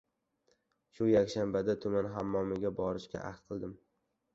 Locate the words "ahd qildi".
3.33-3.77